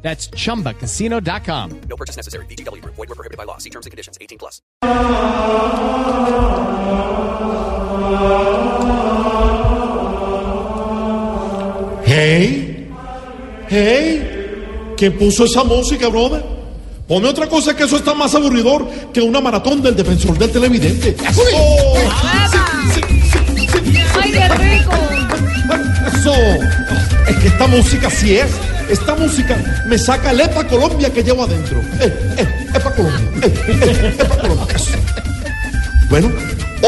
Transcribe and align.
That's 0.00 0.30
chumbacasino.com. 0.30 1.80
No 1.88 1.96
purchase 1.96 2.16
necessary. 2.16 2.46
BGW. 2.46 2.82
Void 2.84 2.96
were 2.96 3.14
prohibited 3.14 3.36
by 3.36 3.44
law. 3.44 3.58
See 3.58 3.70
terms 3.70 3.84
and 3.84 3.90
conditions. 3.90 4.16
18 4.20 4.38
plus. 4.38 4.62
Hey, 12.10 12.88
hey, 13.68 14.94
¿quién 14.96 15.18
puso 15.18 15.44
esa 15.44 15.62
música, 15.62 16.08
brother? 16.08 16.42
Ponme 17.06 17.28
otra 17.28 17.48
cosa 17.48 17.74
que 17.76 17.84
eso 17.84 17.96
está 17.96 18.14
más 18.14 18.34
aburridor 18.34 18.88
que 19.12 19.20
una 19.20 19.40
maratón 19.40 19.82
del 19.82 19.94
defensor 19.96 20.38
del 20.38 20.50
televidente. 20.50 21.16
¡Eso! 21.26 21.42
Sí, 22.94 23.00
sí, 23.02 23.68
sí, 23.68 23.68
sí. 23.92 23.98
¡Ay, 24.22 24.32
qué 24.32 24.48
rico! 24.48 24.92
Eso. 26.06 26.32
Es 27.28 27.36
que 27.36 27.48
esta 27.48 27.66
música 27.66 28.10
sí 28.10 28.36
es. 28.36 28.50
Esta 28.88 29.14
música 29.14 29.84
me 29.86 29.98
saca 29.98 30.30
el 30.30 30.40
EPA 30.40 30.66
Colombia 30.66 31.12
que 31.12 31.22
llevo 31.22 31.44
adentro. 31.44 31.78
Eh, 32.00 32.34
eh, 32.38 32.66
EPA 32.74 32.94
Colombia. 32.94 33.28
Eh, 33.42 33.52
eh, 33.68 34.16
EPA 34.18 34.36
Colombia. 34.38 34.76
Bueno, 36.08 36.32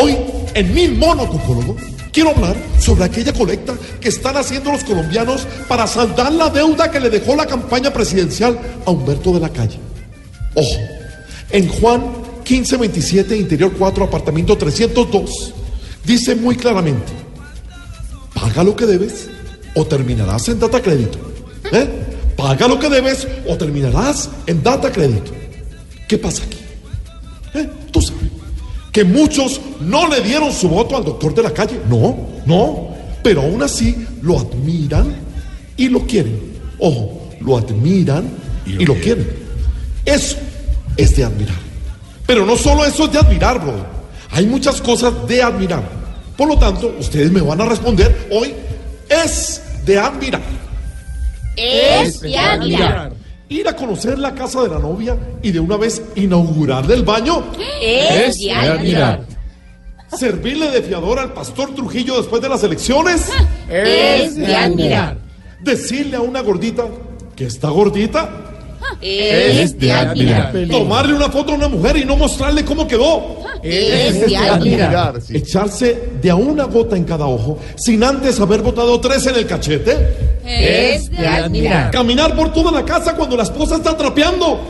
hoy 0.00 0.16
en 0.54 0.74
mi 0.74 0.88
monocucólogo 0.88 1.76
quiero 2.10 2.30
hablar 2.30 2.56
sobre 2.78 3.04
aquella 3.04 3.34
colecta 3.34 3.74
que 4.00 4.08
están 4.08 4.36
haciendo 4.38 4.72
los 4.72 4.82
colombianos 4.82 5.46
para 5.68 5.86
saldar 5.86 6.32
la 6.32 6.48
deuda 6.48 6.90
que 6.90 7.00
le 7.00 7.10
dejó 7.10 7.36
la 7.36 7.46
campaña 7.46 7.92
presidencial 7.92 8.58
a 8.86 8.90
Humberto 8.90 9.32
de 9.34 9.40
la 9.40 9.50
Calle. 9.50 9.78
Ojo, 10.54 10.80
en 11.50 11.68
Juan 11.68 12.00
1527, 12.48 13.36
interior 13.36 13.72
4, 13.78 14.04
apartamento 14.04 14.56
302, 14.56 15.54
dice 16.04 16.34
muy 16.34 16.56
claramente, 16.56 17.12
paga 18.34 18.64
lo 18.64 18.74
que 18.74 18.86
debes 18.86 19.28
o 19.74 19.84
terminarás 19.84 20.48
en 20.48 20.58
data 20.58 20.80
crédito. 20.80 21.29
¿Eh? 21.72 21.88
Paga 22.36 22.68
lo 22.68 22.78
que 22.78 22.88
debes 22.88 23.26
o 23.46 23.56
terminarás 23.56 24.30
en 24.46 24.62
data 24.62 24.90
crédito. 24.90 25.32
¿Qué 26.08 26.18
pasa 26.18 26.42
aquí? 26.44 26.58
¿Eh? 27.54 27.68
Tú 27.90 28.00
sabes 28.00 28.40
que 28.92 29.04
muchos 29.04 29.60
no 29.80 30.08
le 30.08 30.20
dieron 30.20 30.52
su 30.52 30.68
voto 30.68 30.96
al 30.96 31.04
doctor 31.04 31.34
de 31.34 31.42
la 31.42 31.52
calle. 31.52 31.80
No, 31.88 32.16
no. 32.46 32.88
Pero 33.22 33.42
aún 33.42 33.62
así 33.62 33.94
lo 34.22 34.38
admiran 34.38 35.14
y 35.76 35.88
lo 35.88 36.06
quieren. 36.06 36.38
Ojo, 36.78 37.28
lo 37.40 37.56
admiran 37.56 38.28
y 38.66 38.84
lo 38.84 38.94
quieren. 38.94 39.30
Eso 40.04 40.36
es 40.96 41.16
de 41.16 41.24
admirar. 41.24 41.58
Pero 42.26 42.46
no 42.46 42.56
solo 42.56 42.84
eso 42.84 43.04
es 43.04 43.12
de 43.12 43.18
admirar, 43.18 43.60
bro. 43.60 43.84
Hay 44.30 44.46
muchas 44.46 44.80
cosas 44.80 45.26
de 45.26 45.42
admirar. 45.42 45.82
Por 46.36 46.48
lo 46.48 46.58
tanto, 46.58 46.94
ustedes 46.98 47.30
me 47.30 47.40
van 47.40 47.60
a 47.60 47.66
responder 47.66 48.28
hoy, 48.30 48.54
es 49.08 49.60
de 49.84 49.98
admirar. 49.98 50.40
Es 51.56 52.20
de 52.20 52.36
admirar. 52.36 53.12
Ir 53.48 53.66
a 53.66 53.74
conocer 53.74 54.18
la 54.18 54.34
casa 54.34 54.62
de 54.62 54.68
la 54.68 54.78
novia 54.78 55.16
y 55.42 55.50
de 55.50 55.58
una 55.58 55.76
vez 55.76 56.02
inaugurarle 56.14 56.94
el 56.94 57.02
baño. 57.02 57.44
Es 57.80 58.38
de 58.38 58.52
admirar. 58.52 59.22
Servirle 60.16 60.70
de 60.70 60.82
fiador 60.82 61.18
al 61.18 61.32
pastor 61.32 61.74
Trujillo 61.74 62.16
después 62.16 62.42
de 62.42 62.48
las 62.48 62.62
elecciones. 62.62 63.28
Es 63.68 64.36
de 64.36 64.54
admirar. 64.54 65.18
Decirle 65.60 66.16
a 66.16 66.20
una 66.20 66.40
gordita 66.40 66.86
que 67.36 67.46
está 67.46 67.68
gordita. 67.68 68.28
Es 69.00 69.78
de 69.78 69.92
admirar. 69.92 70.52
Tomarle 70.70 71.14
una 71.14 71.30
foto 71.30 71.52
a 71.52 71.54
una 71.56 71.68
mujer 71.68 71.96
y 71.96 72.04
no 72.04 72.16
mostrarle 72.16 72.64
cómo 72.64 72.86
quedó. 72.86 73.38
Es 73.62 74.26
de 74.26 74.36
admirar. 74.36 75.20
Echarse 75.28 76.10
de 76.20 76.30
a 76.30 76.36
una 76.36 76.64
gota 76.64 76.96
en 76.96 77.04
cada 77.04 77.26
ojo 77.26 77.58
sin 77.76 78.02
antes 78.04 78.38
haber 78.40 78.62
botado 78.62 79.00
tres 79.00 79.26
en 79.26 79.36
el 79.36 79.46
cachete. 79.46 80.29
Es 80.44 81.10
de 81.10 81.26
admirar. 81.26 81.90
Caminar 81.90 82.34
por 82.36 82.52
toda 82.52 82.72
la 82.72 82.84
casa 82.84 83.14
cuando 83.14 83.36
la 83.36 83.42
esposa 83.44 83.76
está 83.76 83.96
trapeando. 83.96 84.60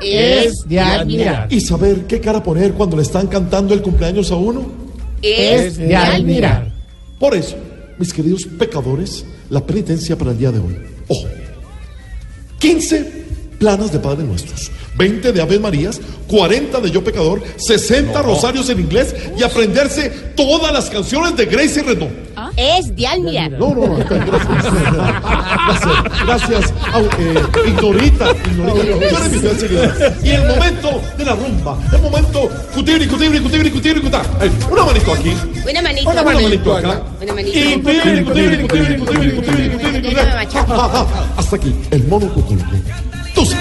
Es 0.00 0.66
de 0.66 0.80
admirar. 0.80 1.46
Y 1.50 1.60
saber 1.60 2.06
qué 2.06 2.20
cara 2.20 2.42
poner 2.42 2.72
cuando 2.72 2.96
le 2.96 3.02
están 3.02 3.26
cantando 3.26 3.74
el 3.74 3.82
cumpleaños 3.82 4.30
a 4.30 4.36
uno. 4.36 4.66
Es 5.22 5.76
de 5.76 5.94
admirar. 5.94 6.70
Por 7.18 7.34
eso, 7.34 7.56
mis 7.98 8.12
queridos 8.12 8.46
pecadores, 8.58 9.24
la 9.50 9.64
penitencia 9.64 10.16
para 10.16 10.30
el 10.30 10.38
día 10.38 10.50
de 10.50 10.58
hoy. 10.58 10.78
Ojo. 11.08 11.28
15 12.58 13.20
planas 13.58 13.92
de 13.92 13.98
Padre 13.98 14.24
Nuestros, 14.24 14.70
20 14.96 15.32
de 15.32 15.42
Aves 15.42 15.60
Marías, 15.60 16.00
40 16.28 16.80
de 16.80 16.90
Yo 16.90 17.04
Pecador, 17.04 17.42
60 17.56 18.22
rosarios 18.22 18.70
en 18.70 18.80
inglés 18.80 19.14
y 19.38 19.42
aprenderse 19.42 20.10
todas 20.34 20.72
las 20.72 20.88
canciones 20.88 21.36
de 21.36 21.44
Gracie 21.44 21.82
Es 22.56 22.94
de 22.94 23.06
admirar. 23.06 23.50
No, 23.52 23.74
no, 23.74 23.86
no, 23.86 23.96
gracias. 23.96 24.48
Gracias, 25.66 26.26
gracias. 26.26 26.74
Au, 26.92 27.04
eh, 27.18 27.42
ignorita. 27.68 28.26
Y 30.22 30.30
el 30.30 30.46
momento 30.48 31.00
de 31.16 31.24
la 31.24 31.34
rumba, 31.34 31.78
el 31.92 32.02
momento 32.02 32.48
cutibri, 32.74 33.06
cutibri, 33.06 33.40
cutibri, 33.40 33.70
cutibri, 33.70 34.00
cutá. 34.00 34.22
Eh, 34.42 34.50
Una 34.70 34.84
manito 34.84 35.12
aquí, 35.12 35.34
Una 35.68 35.82
manito. 35.82 36.10
una 36.10 36.22
manito 36.22 36.76
acá. 36.76 37.02
Una 37.22 37.34
manito. 37.34 37.58
Y 37.58 37.74
cutibri, 37.80 38.24
cutibri, 38.24 38.58
cutibri, 38.62 38.98
cutibri, 38.98 39.36
cutibri, 39.36 39.70
cutibri. 39.70 40.16
Hasta 41.36 41.56
aquí, 41.56 41.74
el 41.90 42.04
mono. 42.04 42.30
Tú 43.34 43.46
sabes. 43.46 43.59